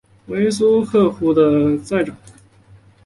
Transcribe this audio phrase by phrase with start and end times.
[0.25, 2.17] 为苏克素护河部沾河寨长。